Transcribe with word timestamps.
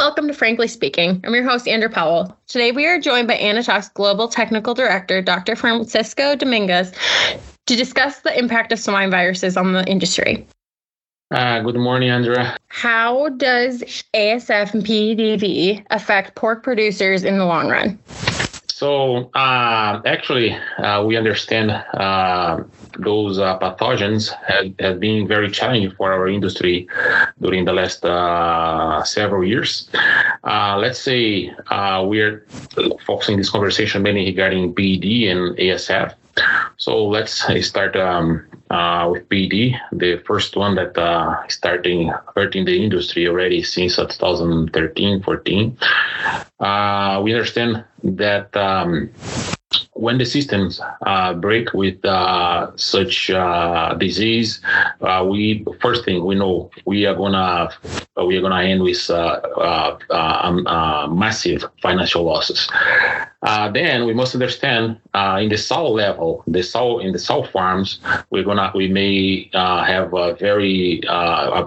Welcome 0.00 0.28
to 0.28 0.32
Frankly 0.32 0.66
Speaking. 0.66 1.20
I'm 1.24 1.34
your 1.34 1.46
host, 1.46 1.68
Andrew 1.68 1.90
Powell. 1.90 2.34
Today 2.46 2.72
we 2.72 2.86
are 2.86 2.98
joined 2.98 3.28
by 3.28 3.36
Anitox 3.36 3.92
Global 3.92 4.28
Technical 4.28 4.72
Director, 4.72 5.20
Dr. 5.20 5.54
Francisco 5.54 6.34
Domingues, 6.34 6.92
to 7.66 7.76
discuss 7.76 8.20
the 8.20 8.36
impact 8.36 8.72
of 8.72 8.78
swine 8.78 9.10
viruses 9.10 9.58
on 9.58 9.74
the 9.74 9.84
industry. 9.86 10.46
Uh, 11.30 11.60
good 11.60 11.76
morning, 11.76 12.08
Andrea. 12.08 12.56
How 12.68 13.28
does 13.28 13.82
ASF 14.14 14.72
and 14.72 14.82
PEDV 14.82 15.84
affect 15.90 16.34
pork 16.34 16.62
producers 16.62 17.22
in 17.22 17.36
the 17.36 17.44
long 17.44 17.68
run? 17.68 17.98
So, 18.80 19.30
uh, 19.34 20.00
actually, 20.06 20.54
uh, 20.78 21.04
we 21.04 21.18
understand 21.18 21.70
uh, 21.70 22.62
those 22.98 23.38
uh, 23.38 23.58
pathogens 23.58 24.32
have, 24.46 24.72
have, 24.80 25.00
been 25.00 25.28
very 25.28 25.50
challenging 25.50 25.90
for 25.90 26.10
our 26.10 26.26
industry 26.26 26.88
during 27.40 27.64
the 27.64 27.72
last 27.72 28.04
uh, 28.04 29.02
several 29.04 29.44
years. 29.44 29.88
Uh, 30.44 30.76
let's 30.78 30.98
say 30.98 31.52
we 32.06 32.20
are 32.20 32.44
focusing 33.06 33.36
this 33.36 33.50
conversation 33.50 34.02
mainly 34.02 34.26
regarding 34.26 34.74
PED 34.74 35.28
and 35.30 35.56
ASF. 35.56 36.14
So 36.76 37.06
let's 37.06 37.44
start 37.66 37.96
um, 37.96 38.46
uh, 38.70 39.08
with 39.10 39.28
PED, 39.28 39.74
the 39.92 40.22
first 40.26 40.56
one 40.56 40.76
that 40.76 40.96
uh, 40.96 41.46
starting 41.48 42.12
hurting 42.34 42.64
the 42.64 42.82
industry 42.82 43.26
already 43.28 43.62
since 43.62 43.96
2013, 43.96 45.22
14. 45.22 45.76
Uh, 46.60 47.20
we 47.22 47.32
understand 47.34 47.84
that 48.04 48.56
um, 48.56 49.10
when 49.94 50.18
the 50.18 50.24
systems 50.24 50.80
uh, 51.06 51.34
break 51.34 51.72
with 51.74 52.02
uh, 52.04 52.70
such 52.76 53.30
uh, 53.30 53.94
disease, 53.94 54.60
uh, 55.02 55.24
we 55.28 55.64
first 55.80 56.04
thing 56.04 56.24
we 56.24 56.34
know 56.34 56.70
we 56.86 57.06
are 57.06 57.14
gonna 57.14 57.70
we 58.26 58.36
are 58.36 58.40
gonna 58.40 58.62
end 58.62 58.82
with 58.82 59.10
uh, 59.10 59.40
uh, 59.56 59.98
um, 60.10 61.18
massive 61.18 61.64
financial 61.82 62.24
losses. 62.24 62.68
then 63.72 64.06
we 64.06 64.14
must 64.14 64.34
understand 64.34 64.98
in 65.42 65.48
the 65.48 65.58
sow 65.58 65.88
level, 65.88 66.42
the 66.46 66.62
sow 66.62 66.98
in 66.98 67.12
the 67.12 67.18
sow 67.18 67.42
farms, 67.44 68.00
we're 68.30 68.44
gonna 68.44 68.72
we 68.74 68.88
may 68.88 69.50
have 69.52 70.12
a 70.14 70.34
very 70.34 71.02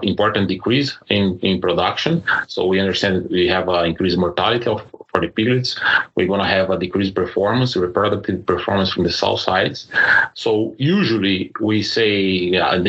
important 0.02 0.48
decrease 0.48 0.96
in 1.08 1.38
in 1.40 1.60
production. 1.60 2.22
So 2.48 2.66
we 2.66 2.80
understand 2.80 3.28
we 3.30 3.46
have 3.48 3.68
an 3.68 3.86
increased 3.86 4.18
mortality 4.18 4.66
of 4.66 4.82
for 5.14 5.20
the 5.20 5.28
piglets. 5.28 5.78
We're 6.16 6.26
going 6.26 6.40
to 6.40 6.46
have 6.46 6.70
a 6.70 6.78
decreased 6.78 7.14
performance, 7.14 7.76
reproductive 7.76 8.44
performance 8.44 8.92
from 8.92 9.04
the 9.04 9.12
south 9.12 9.40
sides. 9.40 9.86
So 10.34 10.74
usually 10.78 11.52
we 11.60 11.82
say 11.82 12.56
uh, 12.56 12.82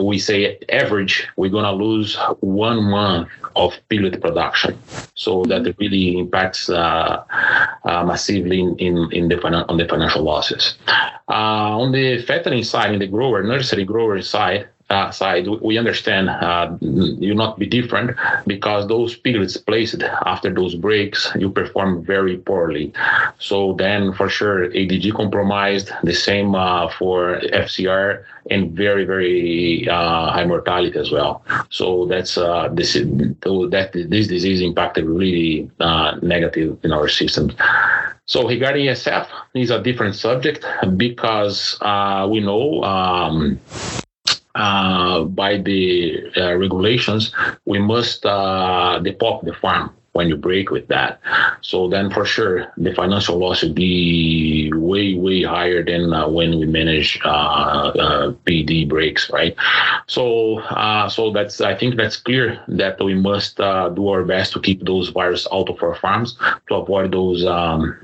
we 0.00 0.18
say 0.18 0.58
average 0.68 1.28
we're 1.36 1.50
going 1.50 1.64
to 1.64 1.72
lose 1.72 2.16
one 2.40 2.82
month 2.84 3.28
of 3.56 3.74
piglet 3.88 4.20
production. 4.20 4.78
So 5.14 5.44
that 5.46 5.74
really 5.78 6.18
impacts 6.18 6.70
uh, 6.70 7.24
uh, 7.84 8.04
massively 8.04 8.60
in, 8.60 8.76
in, 8.78 9.12
in 9.12 9.28
the 9.28 9.42
on 9.42 9.76
the 9.76 9.86
financial 9.88 10.22
losses. 10.22 10.78
Uh, 11.28 11.78
on 11.82 11.92
the 11.92 12.22
fattening 12.22 12.62
side, 12.62 12.92
in 12.92 13.00
the 13.00 13.06
grower 13.06 13.42
nursery 13.42 13.84
grower 13.84 14.20
side, 14.22 14.68
uh, 14.92 15.10
side, 15.10 15.48
we 15.62 15.78
understand 15.78 16.28
uh, 16.28 16.76
you 16.80 17.34
not 17.34 17.58
be 17.58 17.66
different 17.66 18.16
because 18.46 18.86
those 18.88 19.16
piglets 19.16 19.56
placed 19.56 20.02
after 20.26 20.52
those 20.52 20.74
breaks, 20.74 21.30
you 21.34 21.48
perform 21.50 22.04
very 22.04 22.36
poorly. 22.36 22.92
So 23.38 23.72
then, 23.72 24.12
for 24.12 24.28
sure, 24.28 24.68
ADG 24.68 25.14
compromised. 25.14 25.90
The 26.04 26.14
same 26.14 26.54
uh, 26.54 26.90
for 26.98 27.40
FCR 27.40 28.24
and 28.50 28.72
very 28.72 29.04
very 29.04 29.88
uh, 29.88 30.30
high 30.32 30.44
mortality 30.44 30.98
as 30.98 31.10
well. 31.10 31.42
So 31.70 32.06
that's 32.06 32.36
uh, 32.36 32.68
this 32.72 32.92
that 32.94 33.90
this 33.92 34.26
disease 34.28 34.60
impacted 34.60 35.06
really 35.06 35.70
uh, 35.80 36.18
negative 36.22 36.78
in 36.84 36.92
our 36.92 37.08
system. 37.08 37.50
So 38.26 38.46
regarding 38.46 38.86
SF, 38.86 39.26
is 39.54 39.70
a 39.70 39.82
different 39.82 40.14
subject 40.14 40.64
because 40.96 41.78
we 42.28 42.40
know. 42.40 42.82
Um, 42.84 43.58
uh, 44.54 45.24
by 45.24 45.58
the 45.58 46.30
uh, 46.36 46.54
regulations, 46.54 47.34
we 47.64 47.78
must 47.78 48.24
uh, 48.26 49.00
depop 49.02 49.44
the 49.44 49.54
farm 49.54 49.94
when 50.12 50.28
you 50.28 50.36
break 50.36 50.70
with 50.70 50.86
that. 50.88 51.18
So 51.62 51.88
then 51.88 52.10
for 52.10 52.26
sure, 52.26 52.70
the 52.76 52.94
financial 52.94 53.38
loss 53.38 53.62
would 53.62 53.74
be 53.74 54.70
way, 54.74 55.14
way 55.14 55.42
higher 55.42 55.82
than 55.82 56.12
uh, 56.12 56.28
when 56.28 56.58
we 56.58 56.66
manage 56.66 57.18
uh, 57.24 57.28
uh, 57.28 58.32
PED 58.44 58.90
breaks, 58.90 59.30
right? 59.30 59.56
So, 60.08 60.60
so 61.08 61.32
that's, 61.32 61.62
I 61.62 61.74
think 61.74 61.96
that's 61.96 62.18
clear 62.18 62.62
that 62.68 63.02
we 63.02 63.14
must 63.14 63.56
do 63.56 64.08
our 64.08 64.22
best 64.22 64.52
to 64.52 64.60
keep 64.60 64.84
those 64.84 65.08
viruses 65.08 65.48
out 65.50 65.70
of 65.70 65.82
our 65.82 65.94
farms 65.94 66.36
to 66.68 66.74
avoid 66.74 67.12
those 67.12 67.46
um, 67.46 67.98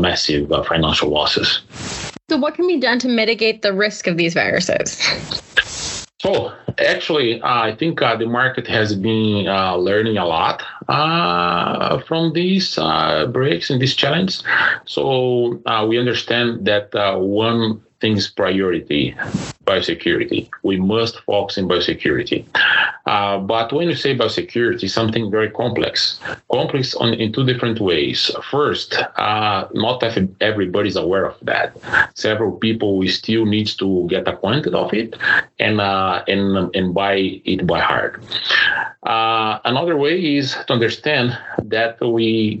massive 0.00 0.48
financial 0.66 1.10
losses. 1.10 1.60
So 2.30 2.38
what 2.38 2.54
can 2.54 2.66
be 2.66 2.80
done 2.80 2.98
to 3.00 3.08
mitigate 3.08 3.60
the 3.60 3.74
risk 3.74 4.06
of 4.06 4.16
these 4.16 4.32
viruses? 4.32 5.02
So 6.20 6.52
actually, 6.78 7.40
uh, 7.42 7.60
I 7.62 7.74
think 7.74 8.00
uh, 8.00 8.16
the 8.16 8.26
market 8.26 8.66
has 8.68 8.94
been 8.94 9.48
uh, 9.48 9.76
learning 9.76 10.16
a 10.16 10.24
lot 10.24 10.62
uh, 10.88 11.98
from 12.00 12.32
these 12.32 12.78
uh, 12.78 13.26
breaks 13.26 13.70
and 13.70 13.80
this 13.80 13.94
challenge. 13.94 14.40
So 14.86 15.60
uh, 15.66 15.86
we 15.88 15.98
understand 15.98 16.66
that 16.66 16.90
one 17.20 17.82
thing's 18.00 18.28
priority 18.28 19.14
biosecurity. 19.64 20.48
We 20.62 20.78
must 20.78 21.20
focus 21.20 21.58
in 21.58 21.68
biosecurity. 21.68 22.44
Uh, 23.06 23.38
but 23.38 23.72
when 23.72 23.88
you 23.88 23.94
say 23.94 24.16
biosecurity, 24.16 24.90
something 24.90 25.30
very 25.30 25.50
complex. 25.50 26.18
Complex 26.50 26.94
on, 26.94 27.14
in 27.14 27.32
two 27.32 27.44
different 27.44 27.80
ways. 27.80 28.30
First, 28.50 28.94
uh, 29.16 29.68
not 29.74 30.02
everybody's 30.40 30.96
aware 30.96 31.24
of 31.24 31.36
that. 31.42 31.76
Several 32.14 32.52
people 32.52 33.06
still 33.08 33.46
need 33.46 33.68
to 33.78 34.06
get 34.10 34.26
acquainted 34.26 34.74
of 34.74 34.92
it 34.92 35.16
and 35.58 35.80
uh, 35.80 36.24
and 36.26 36.74
and 36.74 36.94
buy 36.94 37.40
it 37.44 37.66
by 37.66 37.80
heart. 37.80 38.22
Uh, 39.04 39.60
another 39.64 39.96
way 39.96 40.36
is 40.36 40.56
to 40.66 40.72
understand 40.72 41.38
that 41.62 42.00
we 42.00 42.60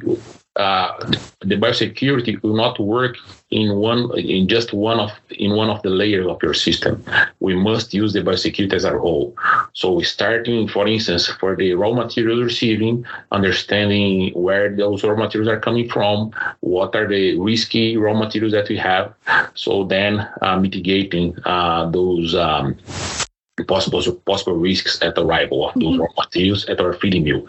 the 0.56 1.56
biosecurity 1.56 2.42
will 2.42 2.56
not 2.56 2.78
work 2.80 3.16
in 3.50 3.76
one 3.76 4.10
in 4.18 4.48
just 4.48 4.72
one 4.72 4.98
of 4.98 5.12
in 5.30 5.54
one 5.54 5.70
of 5.70 5.80
the 5.82 5.90
layers 5.90 6.26
of 6.26 6.42
your 6.42 6.54
system. 6.54 7.04
We 7.40 7.54
must 7.54 7.94
use 7.94 8.12
the 8.12 8.20
biosecurity 8.20 8.72
as 8.72 8.84
a 8.84 8.98
whole. 8.98 9.36
So 9.74 10.00
starting, 10.00 10.68
for 10.68 10.88
instance, 10.88 11.26
for 11.28 11.54
the 11.54 11.74
raw 11.74 11.92
material 11.92 12.42
receiving, 12.42 13.04
understanding 13.32 14.32
where 14.32 14.74
those 14.74 15.04
raw 15.04 15.14
materials 15.14 15.48
are 15.48 15.60
coming 15.60 15.88
from, 15.88 16.32
what 16.60 16.96
are 16.96 17.06
the 17.06 17.38
risky 17.38 17.96
raw 17.96 18.14
materials 18.14 18.52
that 18.52 18.68
we 18.68 18.76
have. 18.78 19.14
So 19.54 19.84
then 19.84 20.26
uh, 20.42 20.58
mitigating 20.58 21.36
uh, 21.44 21.90
those. 21.90 22.34
Um, 22.34 22.76
possible 23.64 24.02
possible 24.26 24.54
risks 24.54 25.02
at 25.02 25.16
arrival 25.16 25.68
of 25.68 25.74
those 25.74 25.94
mm-hmm. 25.94 26.02
raw 26.02 26.12
materials 26.18 26.66
at 26.66 26.80
our 26.80 26.92
feeding 26.92 27.24
mill. 27.24 27.46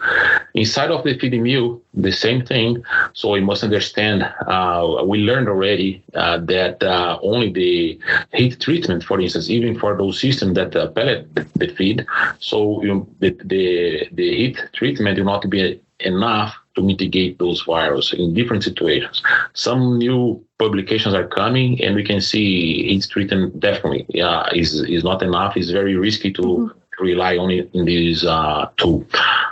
Inside 0.54 0.90
of 0.90 1.04
the 1.04 1.18
feeding 1.18 1.42
mill, 1.42 1.82
the 1.94 2.12
same 2.12 2.44
thing. 2.44 2.82
So 3.12 3.32
we 3.32 3.40
must 3.40 3.62
understand. 3.62 4.22
Uh, 4.46 5.02
we 5.04 5.18
learned 5.18 5.48
already 5.48 6.02
uh, 6.14 6.38
that 6.38 6.82
uh, 6.82 7.18
only 7.22 7.52
the 7.52 7.98
heat 8.32 8.60
treatment, 8.60 9.04
for 9.04 9.20
instance, 9.20 9.50
even 9.50 9.78
for 9.78 9.96
those 9.96 10.20
systems 10.20 10.54
that 10.54 10.72
pellet 10.94 11.26
the 11.54 11.68
feed, 11.68 12.06
so 12.38 12.82
you 12.82 12.88
know, 12.88 13.08
the, 13.20 13.30
the 13.44 14.08
the 14.12 14.36
heat 14.36 14.62
treatment 14.72 15.18
will 15.18 15.26
not 15.26 15.48
be 15.50 15.80
enough 16.00 16.54
to 16.78 16.84
mitigate 16.84 17.38
those 17.38 17.62
viruses 17.62 18.18
in 18.18 18.34
different 18.34 18.62
situations. 18.62 19.22
Some 19.54 19.98
new 19.98 20.42
publications 20.58 21.14
are 21.14 21.26
coming, 21.26 21.82
and 21.82 21.94
we 21.94 22.04
can 22.04 22.20
see 22.20 22.88
it's 22.94 23.06
treatment 23.06 23.60
definitely 23.60 24.06
yeah, 24.08 24.48
is 24.62 24.70
is 24.96 25.02
not 25.10 25.22
enough. 25.22 25.56
It's 25.56 25.70
very 25.70 25.96
risky 25.96 26.32
to 26.38 26.42
mm-hmm 26.42 26.78
rely 27.00 27.36
only 27.36 27.68
in 27.72 27.84
this 27.84 28.24
uh, 28.24 28.68
tool. 28.76 29.04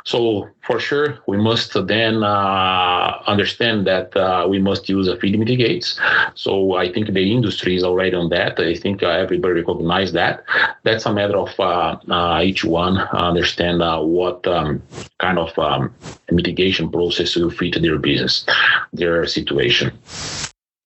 So 0.04 0.48
for 0.62 0.78
sure, 0.78 1.18
we 1.26 1.36
must 1.36 1.72
then 1.86 2.22
uh, 2.22 3.22
understand 3.26 3.86
that 3.86 4.16
uh, 4.16 4.46
we 4.48 4.58
must 4.58 4.88
use 4.88 5.08
a 5.08 5.16
feed 5.16 5.34
mitigants. 5.34 5.98
So 6.34 6.76
I 6.76 6.92
think 6.92 7.12
the 7.12 7.32
industry 7.32 7.76
is 7.76 7.84
already 7.84 8.16
on 8.16 8.28
that. 8.30 8.58
I 8.58 8.74
think 8.74 9.02
uh, 9.02 9.08
everybody 9.08 9.54
recognize 9.54 10.12
that. 10.12 10.44
That's 10.84 11.06
a 11.06 11.12
matter 11.12 11.36
of 11.36 11.58
uh, 11.58 11.96
uh, 12.10 12.42
each 12.42 12.64
one 12.64 12.98
understand 12.98 13.80
what 13.80 14.46
um, 14.46 14.82
kind 15.18 15.38
of 15.38 15.58
um, 15.58 15.92
mitigation 16.30 16.90
process 16.90 17.36
will 17.36 17.50
fit 17.50 17.80
their 17.80 17.98
business, 17.98 18.46
their 18.92 19.26
situation 19.26 19.92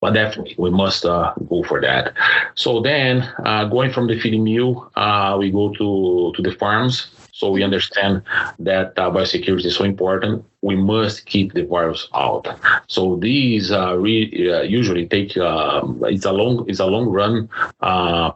but 0.01 0.15
definitely 0.15 0.55
we 0.59 0.71
must 0.71 1.05
uh, 1.05 1.35
go 1.49 1.63
for 1.63 1.81
that. 1.81 2.15
So 2.55 2.81
then, 2.81 3.23
uh, 3.45 3.67
going 3.67 3.93
from 3.93 4.07
the 4.07 4.19
feeding 4.19 4.45
mill, 4.45 4.91
uh, 4.97 5.37
we 5.39 5.51
go 5.51 5.73
to 5.75 6.33
to 6.35 6.43
the 6.43 6.53
farms. 6.57 7.09
So 7.41 7.51
we 7.51 7.63
understand 7.63 8.21
that 8.59 8.99
uh, 8.99 9.11
biosecurity 9.11 9.65
is 9.65 9.77
so 9.77 9.85
important. 9.85 10.45
We 10.61 10.77
must 10.77 11.25
keep 11.25 11.55
the 11.55 11.65
virus 11.65 12.07
out. 12.15 12.47
So 12.87 13.17
these 13.17 13.73
uh, 13.73 13.97
re- 13.97 14.53
uh, 14.53 14.61
usually 14.61 15.07
take 15.07 15.33
it's 15.37 16.27
a 16.27 16.33
long 16.41 16.69
it's 16.69 16.81
a 16.81 16.91
long 16.95 17.07
run 17.09 17.49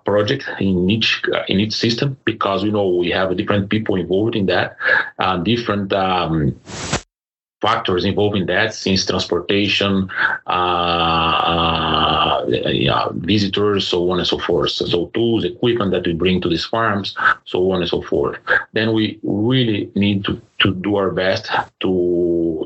project 0.06 0.48
in 0.58 0.88
each 0.88 1.22
in 1.48 1.60
each 1.60 1.74
system 1.74 2.16
because 2.24 2.64
you 2.64 2.72
know 2.72 2.88
we 2.88 3.10
have 3.10 3.36
different 3.36 3.68
people 3.68 3.96
involved 3.96 4.36
in 4.36 4.46
that, 4.46 4.78
different. 5.44 5.92
Um, 5.92 6.56
factors 7.64 8.04
involved 8.04 8.36
in 8.36 8.46
that, 8.46 8.74
since 8.74 9.06
transportation, 9.06 10.10
uh, 10.46 11.36
uh, 11.52 12.44
yeah, 12.86 13.08
visitors, 13.14 13.88
so 13.88 14.10
on 14.10 14.18
and 14.18 14.28
so 14.28 14.38
forth. 14.38 14.70
So, 14.70 14.84
so, 14.84 14.98
tools, 15.14 15.44
equipment 15.44 15.90
that 15.92 16.06
we 16.06 16.12
bring 16.12 16.42
to 16.42 16.48
these 16.50 16.66
farms, 16.66 17.16
so 17.46 17.72
on 17.72 17.80
and 17.80 17.88
so 17.88 18.02
forth. 18.02 18.36
Then 18.74 18.92
we 18.92 19.18
really 19.22 19.90
need 19.94 20.24
to, 20.26 20.40
to 20.60 20.74
do 20.74 20.96
our 20.96 21.10
best 21.10 21.50
to 21.80 21.92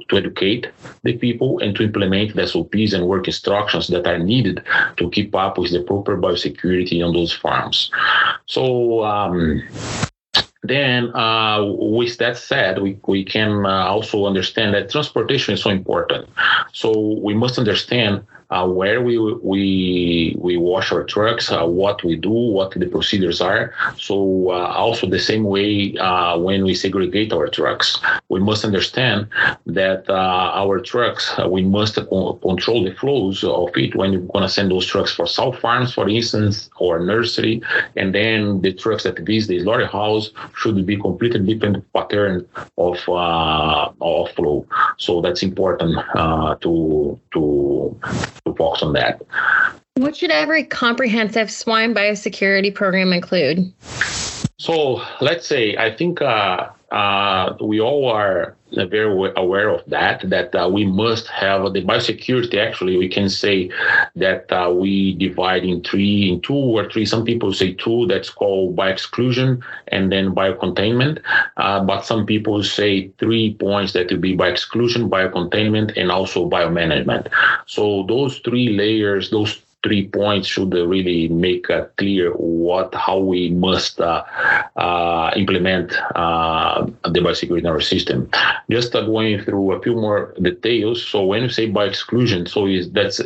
to 0.09 0.17
educate 0.17 0.69
the 1.03 1.15
people 1.25 1.59
and 1.59 1.77
to 1.77 1.83
implement 1.83 2.35
the 2.35 2.47
SOPs 2.47 2.93
and 2.95 3.07
work 3.07 3.27
instructions 3.27 3.89
that 3.89 4.07
are 4.07 4.19
needed 4.19 4.63
to 4.97 5.11
keep 5.11 5.35
up 5.35 5.59
with 5.59 5.71
the 5.73 5.83
proper 5.83 6.17
biosecurity 6.17 7.05
on 7.05 7.13
those 7.13 7.33
farms. 7.33 7.91
So. 8.47 9.05
Um, 9.05 9.63
then, 10.69 11.15
uh, 11.15 11.65
with 11.65 12.19
that 12.19 12.37
said, 12.37 12.81
we, 12.81 12.99
we 13.07 13.25
can 13.25 13.67
uh, 13.67 13.87
also 13.87 14.27
understand 14.27 14.75
that 14.75 14.91
transportation 14.91 15.55
is 15.55 15.63
so 15.63 15.71
important. 15.71 16.29
So 16.73 17.19
we 17.23 17.35
must 17.35 17.59
understand 17.59 18.25
where 18.67 19.03
we 19.03 19.19
we 19.19 20.35
we 20.39 20.57
wash 20.57 20.91
our 20.91 21.05
trucks, 21.05 21.51
uh, 21.53 21.67
what 21.67 22.03
we 22.03 22.17
do, 22.17 22.31
what 22.31 22.71
the 22.73 22.87
procedures 22.87 23.41
are. 23.41 23.75
So 23.99 24.51
uh, 24.51 24.73
also 24.73 25.07
the 25.07 25.19
same 25.19 25.45
way 25.45 25.97
uh, 25.99 26.39
when 26.39 26.65
we 26.65 26.75
segregate 26.75 27.33
our 27.33 27.49
trucks, 27.49 28.01
we 28.29 28.41
must 28.41 28.65
understand 28.65 29.29
that 29.67 30.09
uh, 30.09 30.53
our 30.55 30.81
trucks 30.81 31.35
we 31.49 31.63
must 31.63 31.95
control 31.97 32.85
the 32.85 32.95
flows 32.99 33.45
of 33.45 33.71
it 33.77 33.95
when 33.95 34.13
you're 34.13 34.23
to 34.23 34.49
send 34.49 34.71
those 34.71 34.87
trucks 34.87 35.13
for 35.13 35.27
sow 35.27 35.53
farms, 35.53 35.93
for 35.93 36.09
instance, 36.09 36.71
or 36.79 37.01
nursery, 37.01 37.61
and 37.97 38.15
then 38.15 38.61
the 38.63 38.73
trucks 38.73 39.03
that 39.03 39.19
visit 39.21 39.49
the 39.49 39.63
slaughterhouse 39.63 40.31
should 40.57 40.85
be 40.87 40.97
completely 40.97 41.41
different 41.41 41.85
pattern 41.93 42.47
of 42.79 42.97
of 43.09 44.31
flow. 44.33 44.67
So 44.97 45.21
that's 45.21 45.43
important 45.43 45.97
to 46.63 46.69
to 46.69 47.19
to 47.33 48.01
focus 48.45 48.83
on 48.83 48.93
that. 48.95 49.23
What 49.95 50.17
should 50.17 50.31
every 50.31 50.65
comprehensive 50.65 51.51
swine 51.51 51.95
biosecurity 51.95 52.75
program 52.75 53.13
include? 53.13 53.73
So 54.59 55.03
let's 55.21 55.47
say 55.47 55.77
I 55.77 55.95
think 55.95 56.21
uh, 56.21 56.69
uh, 56.91 57.57
we 57.61 57.81
all 57.81 58.09
are 58.09 58.57
very 58.73 59.33
aware 59.37 59.69
of 59.69 59.83
that 59.87 60.29
that 60.29 60.55
uh, 60.55 60.69
we 60.69 60.85
must 60.85 61.27
have 61.29 61.73
the 61.73 61.83
biosecurity 61.83 62.57
actually 62.57 62.97
we 62.97 63.09
can 63.09 63.29
say 63.29 63.71
that 64.17 64.51
uh, 64.53 64.71
we 64.73 65.15
divide 65.15 65.65
in 65.65 65.83
three 65.83 66.31
in 66.31 66.41
two 66.41 66.55
or 66.55 66.89
three 66.91 67.07
some 67.07 67.25
people 67.25 67.53
say 67.53 67.73
two 67.75 68.07
that's 68.07 68.31
called 68.31 68.77
bioexclusion 68.77 69.63
and 69.89 70.13
then 70.13 70.35
biocontainment. 70.35 71.21
Uh, 71.57 71.83
but 71.83 72.05
some 72.05 72.27
people 72.27 72.63
say 72.63 73.09
three 73.19 73.55
points 73.55 73.93
that 73.93 74.11
would 74.11 74.21
be 74.21 74.37
bioexclusion 74.37 75.09
biocontainment 75.09 75.93
and 75.97 76.11
also 76.11 76.49
biomanagement. 76.49 77.29
So 77.67 78.05
those 78.09 78.39
three 78.39 78.71
layers 78.71 79.31
those 79.31 79.61
three 79.83 80.09
points 80.09 80.49
should 80.49 80.73
really 80.75 81.29
make 81.29 81.71
uh, 81.71 81.87
clear 81.97 82.33
what 82.33 82.95
how 82.95 83.19
we 83.19 83.51
must 83.51 84.01
uh, 84.01 84.25
uh, 84.77 85.31
implement 85.37 85.91
the 85.91 87.21
biosecurity 87.21 87.61
in 87.61 87.67
our 87.67 87.81
system. 87.81 88.29
Just 88.71 88.93
going 88.93 89.43
through 89.45 89.73
a 89.73 89.83
few 89.83 89.95
more 89.95 90.35
details. 90.43 91.05
So 91.05 91.25
when 91.25 91.43
you 91.43 91.49
say 91.49 91.69
bioexclusion, 91.71 92.49
so 92.49 92.67
is 92.67 92.91
that's 92.91 93.21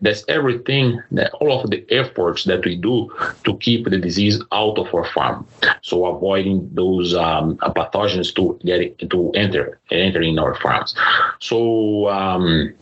that's 0.00 0.24
everything 0.28 1.02
that 1.12 1.32
all 1.34 1.60
of 1.60 1.70
the 1.70 1.84
efforts 1.90 2.44
that 2.44 2.64
we 2.64 2.76
do 2.76 3.10
to 3.44 3.56
keep 3.58 3.88
the 3.88 3.98
disease 3.98 4.40
out 4.52 4.78
of 4.78 4.92
our 4.94 5.04
farm. 5.04 5.46
So 5.82 6.06
avoiding 6.06 6.68
those 6.72 7.14
um, 7.14 7.56
pathogens 7.58 8.34
to 8.36 8.58
get 8.64 9.10
to 9.10 9.30
enter 9.32 9.78
enter 9.90 10.22
in 10.22 10.38
our 10.38 10.54
farms. 10.56 10.94
So 11.40 12.08
um, 12.08 12.74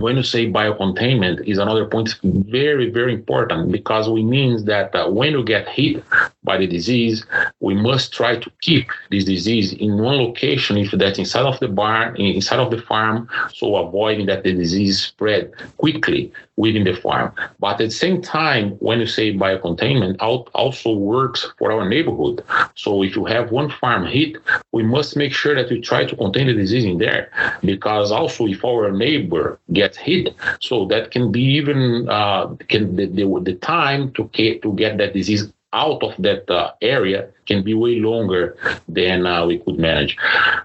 when 0.00 0.14
you 0.14 0.22
say 0.22 0.46
biocontainment 0.46 1.42
is 1.48 1.56
another 1.56 1.86
point 1.86 2.14
very 2.22 2.90
very 2.90 3.14
important 3.14 3.72
because 3.72 4.10
we 4.10 4.22
means 4.22 4.64
that 4.64 4.94
uh, 4.94 5.08
when 5.08 5.32
you 5.32 5.42
get 5.42 5.66
hit 5.68 6.04
by 6.44 6.58
the 6.58 6.66
disease 6.66 7.24
we 7.60 7.74
must 7.74 8.12
try 8.12 8.36
to 8.36 8.50
keep 8.60 8.86
this 9.10 9.24
disease 9.24 9.72
in 9.72 9.96
one 9.96 10.18
location 10.18 10.76
if 10.76 10.90
that's 10.90 11.18
inside 11.18 11.46
of 11.46 11.58
the 11.60 11.68
barn 11.68 12.14
inside 12.16 12.58
of 12.58 12.70
the 12.70 12.80
farm 12.82 13.26
so 13.54 13.76
avoiding 13.76 14.26
that 14.26 14.42
the 14.42 14.52
disease 14.52 15.00
spread 15.00 15.50
quickly 15.78 16.30
within 16.56 16.84
the 16.84 16.94
farm. 16.94 17.32
But 17.58 17.72
at 17.72 17.78
the 17.78 17.90
same 17.90 18.22
time 18.22 18.72
when 18.78 18.98
you 18.98 19.06
say 19.06 19.34
biocontainment 19.34 20.16
out 20.20 20.48
also 20.54 20.92
works 20.94 21.46
for 21.58 21.70
our 21.70 21.86
neighborhood. 21.88 22.42
So 22.74 23.02
if 23.02 23.14
you 23.14 23.24
have 23.26 23.50
one 23.50 23.70
farm 23.70 24.06
hit 24.06 24.36
we 24.72 24.82
must 24.82 25.16
make 25.16 25.32
sure 25.32 25.54
that 25.54 25.70
we 25.70 25.80
try 25.80 26.04
to 26.04 26.16
contain 26.16 26.48
the 26.48 26.54
disease 26.54 26.84
in 26.84 26.98
there 26.98 27.30
because 27.62 28.10
also 28.10 28.46
if 28.46 28.64
our 28.64 28.90
neighbor 28.90 29.58
gets 29.72 29.85
gets 29.86 29.98
hit. 29.98 30.34
So 30.60 30.86
that 30.86 31.10
can 31.10 31.32
be 31.32 31.42
even 31.60 32.08
uh, 32.08 32.54
can 32.68 32.96
the, 32.96 33.06
the, 33.06 33.24
the 33.48 33.54
time 33.54 34.12
to 34.12 34.24
get 34.32 34.62
to 34.62 34.72
get 34.74 34.98
that 34.98 35.12
disease 35.14 35.52
out 35.72 36.02
of 36.02 36.14
that 36.18 36.48
uh, 36.50 36.72
area 36.80 37.28
can 37.44 37.62
be 37.62 37.74
way 37.74 37.96
longer 37.96 38.56
than 38.88 39.26
uh, 39.26 39.44
we 39.46 39.58
could 39.58 39.78
manage. 39.78 40.16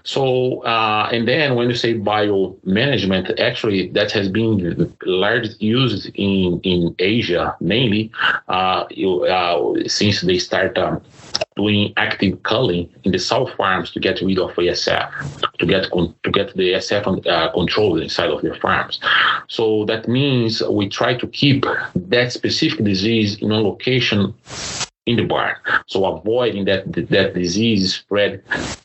So, 0.04 0.62
uh, 0.62 1.10
and 1.12 1.28
then 1.28 1.54
when 1.54 1.68
you 1.68 1.76
say 1.76 1.92
bio 1.94 2.56
management, 2.64 3.38
actually 3.38 3.88
that 3.90 4.10
has 4.12 4.28
been 4.28 4.92
largely 5.04 5.54
used 5.58 6.10
in, 6.14 6.60
in 6.62 6.94
Asia 6.98 7.56
mainly 7.60 8.10
uh, 8.48 8.84
you, 8.90 9.24
uh, 9.24 9.86
since 9.86 10.22
they 10.22 10.38
start 10.38 10.78
um, 10.78 11.02
doing 11.56 11.92
active 11.96 12.42
culling 12.42 12.88
in 13.04 13.12
the 13.12 13.18
south 13.18 13.52
farms 13.54 13.90
to 13.92 14.00
get 14.00 14.20
rid 14.20 14.38
of 14.38 14.50
ASF, 14.52 15.10
to 15.58 15.66
get 15.66 15.84
to 15.92 16.30
get 16.30 16.54
the 16.54 16.72
ASF 16.72 17.26
uh, 17.26 17.52
controlled 17.52 18.00
inside 18.00 18.30
of 18.30 18.42
their 18.42 18.56
farms. 18.56 19.00
So 19.48 19.84
that 19.86 20.08
means 20.08 20.62
we 20.62 20.88
try 20.88 21.14
to 21.14 21.26
keep 21.26 21.64
that 21.94 22.32
specific 22.32 22.84
disease 22.84 23.36
in 23.42 23.50
a 23.50 23.60
location 23.60 24.34
in 25.06 25.16
the 25.16 25.24
barn. 25.24 25.56
So 25.86 26.04
avoiding 26.04 26.64
that 26.66 26.92
that 26.92 27.34
disease 27.34 27.94
spread 27.94 28.42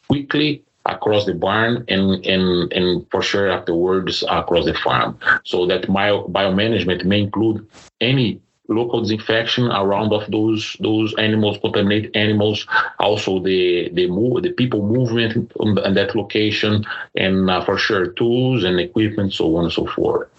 quickly 0.08 0.64
across 0.86 1.26
the 1.26 1.34
barn 1.34 1.84
and 1.88 2.26
and 2.26 2.72
and 2.74 3.06
for 3.12 3.22
sure 3.22 3.50
afterwards 3.50 4.24
across 4.30 4.66
the 4.66 4.74
farm. 4.74 5.20
So 5.46 5.66
that 5.68 5.92
bio 5.92 6.28
biomanagement 6.28 7.06
may 7.06 7.22
include 7.22 7.68
any 8.02 8.42
local 8.68 9.02
disinfection 9.02 9.68
around 9.68 10.14
of 10.14 10.30
those 10.32 10.78
those 10.80 11.14
animals, 11.16 11.58
contaminated 11.60 12.16
animals. 12.16 12.66
Also 13.00 13.40
the 13.40 13.90
the 13.94 14.08
move 14.08 14.44
the 14.44 14.52
people 14.52 14.82
movement 14.82 15.52
on, 15.60 15.76
that 15.76 16.16
location, 16.16 16.86
and 17.16 17.50
uh, 17.50 17.64
for 17.64 17.78
sure 17.78 18.08
tools 18.08 18.64
and 18.64 18.80
equipment, 18.80 19.34
so 19.34 19.56
on 19.56 19.66
and 19.66 19.74
so 19.74 19.86
forth. 19.88 20.30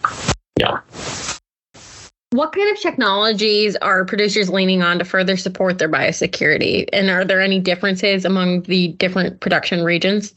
Yeah. 0.59 0.81
What 2.33 2.53
kind 2.53 2.71
of 2.71 2.79
technologies 2.79 3.75
are 3.77 4.05
producers 4.05 4.51
leaning 4.51 4.83
on 4.83 4.99
to 4.99 5.05
further 5.05 5.39
support 5.39 5.79
their 5.79 5.89
biosecurity? 5.89 6.87
And 6.93 7.09
are 7.09 7.25
there 7.25 7.41
any 7.41 7.59
differences 7.59 8.27
among 8.27 8.63
the 8.63 8.89
different 8.89 9.41
production 9.41 9.83
regions? 9.83 10.35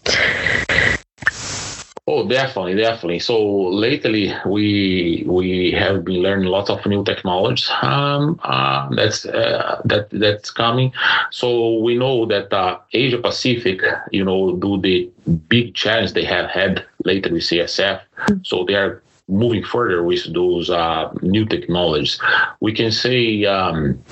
Oh, 2.13 2.27
definitely, 2.27 2.75
definitely. 2.75 3.19
So 3.19 3.37
lately, 3.85 4.33
we 4.45 5.23
we 5.25 5.71
have 5.71 6.03
been 6.03 6.21
learning 6.21 6.49
lots 6.49 6.69
of 6.69 6.85
new 6.85 7.05
technologies. 7.05 7.71
Um, 7.81 8.37
uh, 8.43 8.89
that's 8.93 9.25
uh, 9.25 9.81
that 9.85 10.09
that's 10.09 10.51
coming. 10.51 10.91
So 11.29 11.79
we 11.79 11.95
know 11.95 12.25
that 12.25 12.51
uh, 12.51 12.79
Asia 12.91 13.17
Pacific, 13.17 13.79
you 14.11 14.25
know, 14.25 14.57
do 14.57 14.77
the 14.81 15.09
big 15.47 15.73
challenge 15.73 16.11
they 16.11 16.25
have 16.25 16.49
had 16.49 16.83
lately 17.05 17.31
with 17.31 17.43
CSF. 17.43 18.01
So 18.43 18.65
they 18.65 18.75
are 18.75 19.01
moving 19.29 19.63
further 19.63 20.03
with 20.03 20.33
those 20.33 20.69
uh, 20.69 21.13
new 21.21 21.45
technologies. 21.45 22.19
We 22.59 22.73
can 22.73 22.91
say 22.91 23.45
um, 23.45 24.03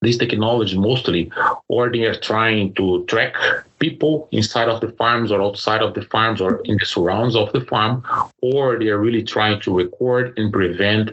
these 0.00 0.16
technologies 0.16 0.74
mostly, 0.74 1.30
or 1.68 1.92
they 1.92 2.04
are 2.04 2.14
trying 2.14 2.72
to 2.76 3.04
track 3.04 3.34
people 3.80 4.28
inside 4.30 4.68
of 4.68 4.80
the 4.80 4.92
farms 4.92 5.32
or 5.32 5.42
outside 5.42 5.82
of 5.82 5.94
the 5.94 6.02
farms 6.02 6.40
or 6.40 6.60
in 6.64 6.76
the 6.78 6.86
surrounds 6.86 7.34
of 7.34 7.50
the 7.52 7.62
farm, 7.62 8.04
or 8.42 8.78
they 8.78 8.88
are 8.88 8.98
really 8.98 9.22
trying 9.22 9.60
to 9.62 9.74
record 9.74 10.38
and 10.38 10.52
prevent 10.52 11.10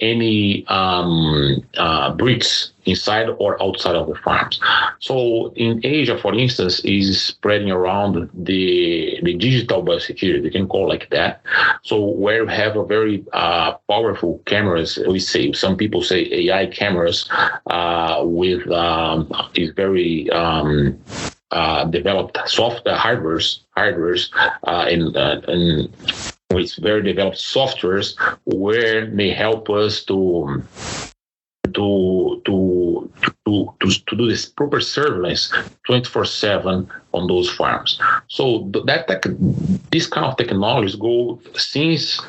any 0.00 0.66
um, 0.66 1.62
uh, 1.76 2.12
breeds 2.14 2.72
inside 2.86 3.28
or 3.38 3.62
outside 3.62 3.94
of 3.94 4.08
the 4.08 4.14
farms. 4.14 4.60
So 5.00 5.52
in 5.56 5.80
Asia, 5.84 6.18
for 6.18 6.34
instance, 6.34 6.80
is 6.80 7.20
spreading 7.20 7.70
around 7.70 8.30
the 8.34 9.20
the 9.22 9.34
digital 9.34 9.84
biosecurity, 9.84 10.44
you 10.44 10.50
can 10.50 10.66
call 10.66 10.88
like 10.88 11.10
that. 11.10 11.42
So 11.82 12.02
where 12.04 12.46
have 12.46 12.76
a 12.76 12.84
very 12.84 13.24
uh, 13.32 13.72
powerful 13.90 14.40
cameras, 14.46 14.98
we 15.06 15.18
say 15.18 15.52
some 15.52 15.76
people 15.76 16.02
say 16.02 16.28
AI 16.32 16.66
cameras 16.66 17.28
uh, 17.66 18.22
with 18.24 18.70
um, 18.70 19.30
is 19.54 19.70
very 19.72 20.30
um, 20.30 20.98
uh, 21.50 21.84
developed 21.84 22.38
software 22.46 22.96
hardwares 22.96 23.60
hardwares 23.76 24.30
uh, 24.66 24.86
and 24.88 25.16
uh, 25.16 25.40
and 25.48 25.88
with 26.50 26.74
very 26.76 27.02
developed 27.02 27.38
softwares 27.38 28.16
where 28.44 29.06
they 29.06 29.30
help 29.30 29.70
us 29.70 30.04
to 30.04 30.62
to 31.72 32.42
to 32.44 33.10
to 33.44 33.74
to, 33.80 33.90
to 34.06 34.16
do 34.16 34.28
this 34.28 34.46
proper 34.46 34.80
surveillance 34.80 35.52
24/7 35.88 36.88
on 37.16 37.26
those 37.26 37.48
farms. 37.50 38.00
So 38.28 38.70
that 38.84 39.08
tech, 39.08 39.24
this 39.90 40.06
kind 40.06 40.26
of 40.26 40.36
technologies 40.36 40.96
go 40.96 41.40
since 41.54 42.20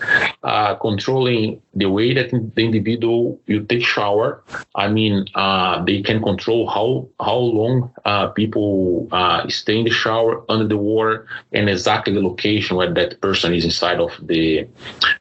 uh, 0.44 0.75
controlling 0.75 1.62
the 1.74 1.89
way 1.89 2.13
that 2.13 2.32
the 2.32 2.63
individual 2.63 3.39
you 3.48 3.63
take 3.65 3.84
shower. 3.86 4.41
I 4.75 4.88
mean, 4.88 5.25
uh, 5.36 5.84
they 5.84 6.01
can 6.01 6.22
control 6.24 6.67
how 6.67 7.08
how 7.20 7.38
long 7.38 7.91
uh, 8.06 8.27
people 8.29 9.08
uh, 9.12 9.48
stay 9.50 9.79
in 9.79 9.86
the 9.86 9.91
shower 9.91 10.44
under 10.50 10.67
the 10.67 10.77
water 10.77 11.27
and 11.51 11.70
exactly 11.70 12.13
the 12.13 12.22
location 12.22 12.77
where 12.77 12.94
that 12.94 13.20
person 13.22 13.53
is 13.53 13.65
inside 13.65 14.00
of 14.00 14.12
the 14.22 14.67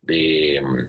the 0.04 0.58
um, 0.58 0.88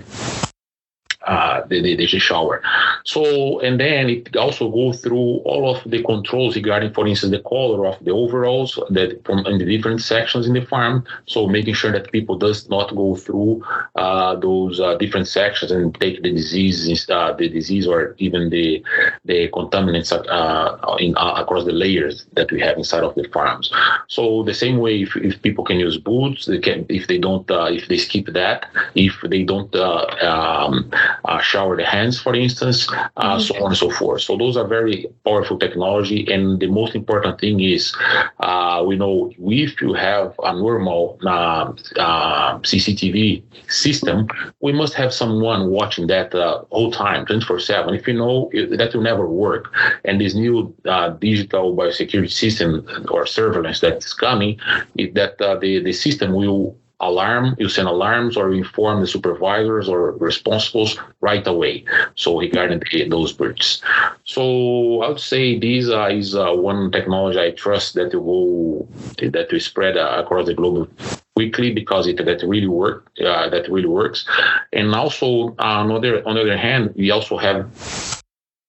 uh, 1.28 1.66
the, 1.68 1.82
the, 1.82 1.96
the 1.96 2.08
shower. 2.08 2.62
So, 3.04 3.60
and 3.60 3.80
then 3.80 4.10
it 4.10 4.36
also 4.36 4.70
goes 4.70 5.02
through 5.02 5.42
all 5.46 5.70
of 5.74 5.90
the 5.90 6.02
controls 6.04 6.56
regarding, 6.56 6.94
for 6.94 7.08
instance, 7.08 7.32
the 7.32 7.42
color 7.42 7.86
of 7.86 8.04
the 8.04 8.12
overalls 8.12 8.80
that 8.90 9.24
from 9.26 9.46
in 9.46 9.58
the 9.58 9.66
different 9.66 10.02
sections 10.02 10.48
in 10.48 10.54
the 10.54 10.66
farm. 10.66 11.06
So 11.26 11.48
making 11.48 11.74
sure 11.74 11.92
that 11.92 12.12
people 12.12 12.38
does 12.38 12.70
not 12.70 12.96
go 12.96 13.16
through 13.16 13.64
uh, 13.96 14.36
those 14.36 14.80
uh, 14.80 14.96
different 14.96 15.28
sections 15.28 15.72
and 15.72 15.94
take 16.00 16.24
the 16.24 16.32
disease, 16.32 17.10
uh, 17.10 17.34
the 17.34 17.50
disease 17.50 17.88
or 17.88 18.16
even 18.18 18.50
the 18.50 18.84
the 19.26 19.50
contaminants 19.50 20.12
uh, 20.12 20.96
in, 20.98 21.16
uh, 21.18 21.34
across 21.38 21.66
the 21.66 21.72
layers 21.72 22.26
that 22.34 22.52
we 22.52 22.60
have 22.62 22.78
inside 22.78 23.04
of 23.04 23.16
the 23.16 23.28
farms. 23.30 23.72
So 24.08 24.44
the 24.44 24.54
same 24.54 24.78
way, 24.78 25.02
if, 25.02 25.16
if 25.18 25.42
people 25.42 25.66
can 25.66 25.80
use 25.80 25.98
boots, 25.98 26.46
they 26.46 26.60
can. 26.60 26.86
If 26.90 27.08
they 27.08 27.18
don't, 27.18 27.46
if 27.50 27.88
they 27.90 27.98
skip 27.98 28.28
that, 28.28 28.70
if 28.96 29.14
they 29.30 29.44
don't 29.44 29.74
um, 29.76 30.90
uh, 31.26 31.40
shower 31.40 31.76
the 31.76 31.86
hands, 31.86 32.20
for 32.20 32.36
instance, 32.36 32.88
uh, 32.92 33.36
mm-hmm. 33.36 33.40
so 33.42 33.56
on 33.64 33.72
and 33.72 33.78
so 33.78 33.90
forth. 33.90 34.22
So 34.22 34.38
those 34.38 34.58
are 34.58 34.68
very 34.68 35.08
powerful 35.26 35.58
technology. 35.58 36.32
And 36.32 36.60
the 36.60 36.68
most 36.68 36.96
important 36.96 37.40
thing 37.40 37.60
is, 37.60 37.96
uh, 38.40 38.84
we 38.86 38.96
know 38.96 39.32
if 39.40 39.82
you 39.82 39.94
have 39.94 40.36
a 40.44 40.54
normal 40.54 41.20
uh, 41.26 41.74
uh, 41.98 42.60
CCTV 42.60 43.44
system, 43.70 44.28
we 44.62 44.72
must 44.72 44.94
have 44.94 45.14
someone 45.14 45.70
watching 45.70 46.08
that 46.08 46.34
uh, 46.34 46.64
whole 46.72 46.92
time, 46.92 47.26
24 47.26 47.60
7. 47.60 47.94
If 47.94 48.08
you 48.08 48.14
know 48.14 48.50
that 48.54 48.92
will 48.94 49.02
never 49.02 49.28
work. 49.28 49.74
And 50.06 50.22
this 50.22 50.34
new 50.34 50.74
digital 51.20 51.76
biosecurity 51.76 52.32
system 52.32 52.88
or 53.10 53.26
surveillance 53.26 53.80
that 53.82 53.98
is 53.98 54.14
coming, 54.14 54.60
that 54.96 55.38
the, 55.38 55.82
the 55.84 55.94
system 55.94 56.34
will 56.34 56.78
alarm, 57.00 57.56
you 57.60 57.70
send 57.70 57.88
alarms 57.88 58.36
or 58.38 58.52
inform 58.52 59.02
the 59.02 59.08
supervisors 59.08 59.88
or 59.88 60.14
responsibles 60.14 61.00
right 61.22 61.46
away. 61.46 61.84
So 62.16 62.40
regarding 62.40 62.82
those 63.10 63.34
birds. 63.34 63.82
So 64.24 65.02
I 65.04 65.10
would 65.10 65.20
say 65.20 65.60
this 65.60 65.90
uh, 65.90 66.10
is 66.12 66.36
uh, 66.36 66.54
one 66.54 66.92
technology 66.92 67.40
I 67.40 67.52
trust 67.52 67.94
that 67.96 68.14
will 68.16 68.88
that 69.22 69.48
will 69.52 69.60
spread 69.60 69.98
uh, 69.98 70.16
across 70.18 70.48
the 70.48 70.54
globe 70.54 70.90
quickly 71.36 71.72
because 71.72 72.08
it 72.08 72.18
that 72.18 72.42
really 72.44 72.68
work 72.68 73.08
uh, 73.24 73.50
that 73.50 73.70
really 73.70 73.88
works. 73.88 74.28
And 74.74 74.94
also 74.96 75.56
uh, 75.60 75.82
on 75.84 75.92
other 75.92 76.28
on 76.28 76.36
the 76.36 76.42
other 76.42 76.58
hand, 76.58 76.94
we 76.96 77.12
also 77.12 77.38
have 77.38 77.70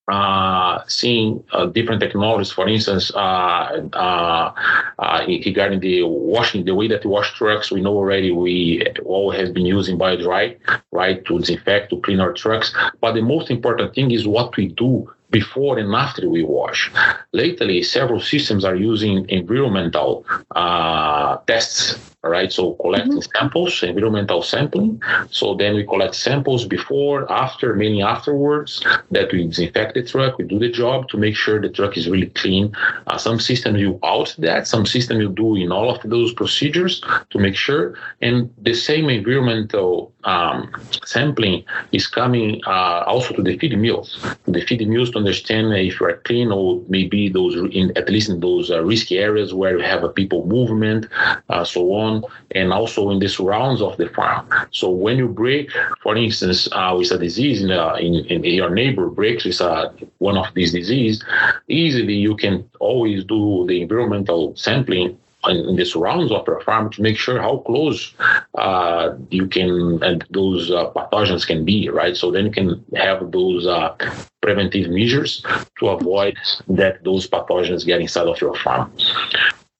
uh, 0.08 0.82
seeing 0.86 1.44
uh, 1.52 1.66
different 1.66 2.00
technologies, 2.00 2.50
for 2.50 2.66
instance, 2.66 3.14
uh, 3.14 4.52
uh, 4.98 5.24
regarding 5.26 5.80
the 5.80 6.02
washing, 6.02 6.64
the 6.64 6.74
way 6.74 6.88
that 6.88 7.04
we 7.04 7.10
wash 7.10 7.32
trucks, 7.34 7.70
we 7.70 7.80
know 7.80 7.96
already 7.96 8.30
we 8.30 8.84
all 9.04 9.30
have 9.30 9.54
been 9.54 9.66
using 9.66 9.98
BioDry, 9.98 10.56
right, 10.92 11.24
to 11.26 11.38
disinfect, 11.38 11.90
to 11.90 12.00
clean 12.00 12.20
our 12.20 12.32
trucks. 12.32 12.74
But 13.00 13.12
the 13.12 13.22
most 13.22 13.50
important 13.50 13.94
thing 13.94 14.10
is 14.10 14.26
what 14.26 14.56
we 14.56 14.68
do 14.68 15.10
before 15.30 15.78
and 15.78 15.94
after 15.94 16.28
we 16.28 16.42
wash. 16.42 16.90
Lately, 17.32 17.82
several 17.82 18.20
systems 18.20 18.64
are 18.64 18.74
using 18.74 19.28
environmental 19.28 20.24
uh, 20.56 21.36
tests 21.46 21.98
all 22.28 22.32
right, 22.32 22.52
so 22.52 22.74
collecting 22.74 23.12
mm-hmm. 23.12 23.38
samples, 23.38 23.82
environmental 23.82 24.42
sampling. 24.42 25.00
So 25.30 25.54
then 25.54 25.74
we 25.74 25.84
collect 25.86 26.14
samples 26.14 26.66
before, 26.66 27.30
after, 27.32 27.74
mainly 27.74 28.02
afterwards, 28.02 28.84
that 29.12 29.32
we 29.32 29.46
disinfect 29.46 29.94
the 29.94 30.02
truck, 30.02 30.36
we 30.36 30.44
do 30.44 30.58
the 30.58 30.70
job 30.70 31.08
to 31.08 31.16
make 31.16 31.34
sure 31.34 31.58
the 31.58 31.70
truck 31.70 31.96
is 31.96 32.06
really 32.06 32.28
clean. 32.40 32.76
Uh, 33.06 33.16
some 33.16 33.40
systems 33.40 33.80
you 33.80 33.98
out 34.04 34.34
that, 34.38 34.68
some 34.68 34.84
system 34.84 35.22
you 35.22 35.30
do 35.30 35.56
in 35.56 35.72
all 35.72 35.88
of 35.88 36.02
those 36.04 36.34
procedures 36.34 37.00
to 37.30 37.38
make 37.38 37.56
sure. 37.56 37.94
And 38.20 38.52
the 38.60 38.74
same 38.74 39.08
environmental 39.08 40.12
um, 40.24 40.70
sampling 41.06 41.64
is 41.92 42.06
coming 42.06 42.60
uh, 42.66 43.04
also 43.06 43.32
to 43.36 43.42
the 43.42 43.56
feed 43.56 43.78
mills, 43.78 44.18
to 44.44 44.50
the 44.50 44.60
feed 44.66 44.86
mills 44.86 45.12
to 45.12 45.18
understand 45.18 45.72
if 45.72 45.98
you 45.98 46.06
are 46.06 46.18
clean 46.28 46.52
or 46.52 46.82
maybe 46.88 47.30
those, 47.30 47.54
in, 47.72 47.96
at 47.96 48.10
least 48.10 48.28
in 48.28 48.40
those 48.40 48.70
uh, 48.70 48.84
risky 48.84 49.18
areas 49.18 49.54
where 49.54 49.78
you 49.78 49.82
have 49.82 50.04
a 50.04 50.10
people 50.10 50.46
movement, 50.46 51.06
uh, 51.48 51.64
so 51.64 51.80
on 51.94 52.17
and 52.52 52.72
also 52.72 53.10
in 53.10 53.18
the 53.18 53.28
surrounds 53.28 53.80
of 53.80 53.96
the 53.96 54.08
farm. 54.08 54.48
So 54.70 54.90
when 54.90 55.18
you 55.18 55.28
break, 55.28 55.70
for 56.02 56.16
instance, 56.16 56.68
uh, 56.72 56.94
with 56.96 57.10
a 57.10 57.18
disease 57.18 57.62
in, 57.62 57.70
uh, 57.70 57.94
in, 57.94 58.14
in, 58.26 58.44
your 58.44 58.70
neighbor 58.70 59.08
breaks 59.08 59.44
with 59.44 59.60
uh, 59.60 59.90
one 60.18 60.36
of 60.36 60.46
these 60.54 60.72
disease, 60.72 61.22
easily 61.68 62.14
you 62.14 62.36
can 62.36 62.68
always 62.80 63.24
do 63.24 63.66
the 63.68 63.82
environmental 63.82 64.56
sampling 64.56 65.18
in, 65.46 65.76
the 65.76 65.84
surrounds 65.84 66.32
of 66.32 66.46
your 66.46 66.60
farm 66.62 66.90
to 66.90 67.02
make 67.02 67.16
sure 67.16 67.40
how 67.40 67.58
close 67.58 68.14
uh, 68.54 69.14
you 69.30 69.46
can 69.46 70.02
and 70.02 70.24
those 70.30 70.70
uh, 70.70 70.90
pathogens 70.90 71.46
can 71.46 71.64
be, 71.64 71.88
right? 71.88 72.16
So 72.16 72.30
then 72.30 72.46
you 72.46 72.50
can 72.50 72.84
have 72.96 73.30
those 73.30 73.66
uh, 73.66 73.96
preventive 74.40 74.90
measures 74.90 75.44
to 75.78 75.88
avoid 75.88 76.36
that 76.68 77.04
those 77.04 77.28
pathogens 77.28 77.86
get 77.86 78.00
inside 78.00 78.26
of 78.26 78.40
your 78.40 78.56
farm. 78.56 78.92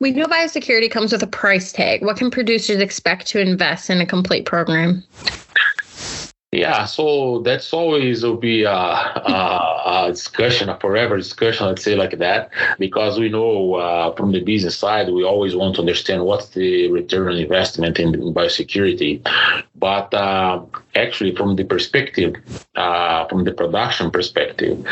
We 0.00 0.12
know 0.12 0.26
biosecurity 0.26 0.90
comes 0.90 1.10
with 1.10 1.24
a 1.24 1.26
price 1.26 1.72
tag. 1.72 2.02
What 2.02 2.18
can 2.18 2.30
producers 2.30 2.80
expect 2.80 3.26
to 3.28 3.40
invest 3.40 3.90
in 3.90 4.00
a 4.00 4.06
complete 4.06 4.44
program? 4.44 5.02
Yeah, 6.58 6.86
so 6.86 7.38
that's 7.44 7.72
always 7.72 8.24
will 8.24 8.36
be 8.36 8.64
a, 8.64 8.70
a, 8.72 9.82
a, 9.86 10.08
discussion, 10.10 10.68
a 10.68 10.76
forever 10.80 11.16
discussion, 11.16 11.68
let's 11.68 11.84
say 11.84 11.94
like 11.94 12.18
that, 12.18 12.50
because 12.80 13.16
we 13.16 13.28
know 13.28 13.76
uh, 13.76 14.12
from 14.16 14.32
the 14.32 14.40
business 14.40 14.76
side, 14.76 15.08
we 15.08 15.22
always 15.22 15.54
want 15.54 15.76
to 15.76 15.82
understand 15.82 16.24
what's 16.24 16.48
the 16.48 16.90
return 16.90 17.28
on 17.28 17.38
investment 17.38 18.00
in, 18.00 18.12
in 18.12 18.34
biosecurity. 18.34 19.24
But 19.76 20.12
uh, 20.12 20.64
actually, 20.96 21.36
from 21.36 21.54
the 21.54 21.62
perspective, 21.62 22.34
uh, 22.74 23.28
from 23.28 23.44
the 23.44 23.52
production 23.52 24.10
perspective, 24.10 24.84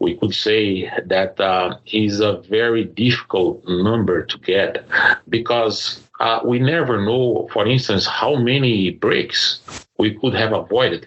we 0.00 0.18
could 0.18 0.34
say 0.34 0.90
that 1.06 1.40
uh, 1.40 1.78
is 1.86 2.20
a 2.20 2.36
very 2.50 2.84
difficult 2.84 3.66
number 3.66 4.26
to 4.26 4.36
get 4.40 4.84
because 5.30 6.02
uh, 6.20 6.40
we 6.44 6.58
never 6.58 7.00
know, 7.00 7.48
for 7.50 7.66
instance, 7.66 8.06
how 8.06 8.36
many 8.36 8.90
breaks 8.90 9.60
we 9.98 10.14
could 10.14 10.34
have 10.34 10.52
avoided 10.52 11.06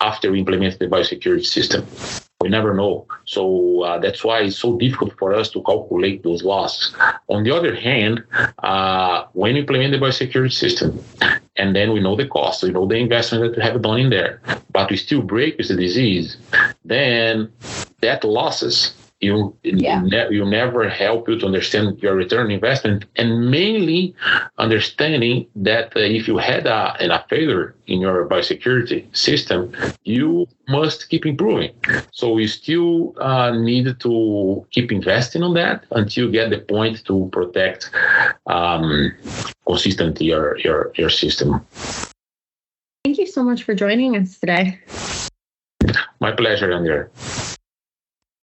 after 0.00 0.30
we 0.30 0.40
implemented 0.40 0.78
the 0.78 0.86
biosecurity 0.86 1.46
system. 1.46 1.86
We 2.40 2.50
never 2.50 2.74
know. 2.74 3.06
So 3.24 3.82
uh, 3.82 3.98
that's 3.98 4.22
why 4.22 4.40
it's 4.42 4.58
so 4.58 4.76
difficult 4.76 5.18
for 5.18 5.32
us 5.34 5.50
to 5.52 5.62
calculate 5.62 6.22
those 6.22 6.44
losses. 6.44 6.94
On 7.28 7.42
the 7.44 7.50
other 7.50 7.74
hand, 7.74 8.22
uh, 8.58 9.24
when 9.32 9.54
we 9.54 9.60
implement 9.60 9.92
the 9.92 9.98
biosecurity 9.98 10.52
system, 10.52 11.02
and 11.56 11.74
then 11.74 11.92
we 11.92 12.00
know 12.00 12.14
the 12.14 12.26
cost, 12.26 12.62
we 12.62 12.70
know 12.70 12.86
the 12.86 12.96
investment 12.96 13.42
that 13.42 13.56
we 13.56 13.62
have 13.62 13.80
done 13.80 13.98
in 13.98 14.10
there, 14.10 14.42
but 14.70 14.90
we 14.90 14.96
still 14.96 15.22
break 15.22 15.56
with 15.56 15.68
the 15.68 15.76
disease, 15.76 16.36
then 16.84 17.50
that 18.02 18.22
losses 18.22 18.92
you 19.20 19.56
yeah. 19.62 20.02
ne- 20.02 20.30
you 20.30 20.44
never 20.44 20.88
help 20.88 21.28
you 21.28 21.38
to 21.38 21.46
understand 21.46 21.98
your 22.02 22.14
return 22.14 22.50
investment 22.50 23.06
and 23.16 23.50
mainly 23.50 24.14
understanding 24.58 25.46
that 25.56 25.96
uh, 25.96 26.00
if 26.00 26.28
you 26.28 26.36
had 26.36 26.66
a, 26.66 26.96
a 27.00 27.24
failure 27.28 27.74
in 27.86 28.00
your 28.00 28.28
biosecurity 28.28 29.04
system 29.16 29.72
you 30.04 30.46
must 30.68 31.08
keep 31.08 31.24
improving 31.24 31.72
so 32.10 32.36
you 32.36 32.46
still 32.46 33.14
uh, 33.18 33.50
need 33.52 33.98
to 34.00 34.66
keep 34.70 34.92
investing 34.92 35.42
on 35.42 35.54
that 35.54 35.84
until 35.92 36.26
you 36.26 36.32
get 36.32 36.50
the 36.50 36.58
point 36.58 37.02
to 37.06 37.28
protect 37.32 37.90
um, 38.46 39.12
consistently 39.66 40.26
your, 40.26 40.58
your 40.58 40.92
your 40.96 41.10
system 41.10 41.64
thank 43.04 43.16
you 43.16 43.26
so 43.26 43.42
much 43.42 43.62
for 43.62 43.74
joining 43.74 44.14
us 44.14 44.38
today 44.38 44.78
my 46.20 46.32
pleasure 46.32 46.72
Andrea. 46.72 47.08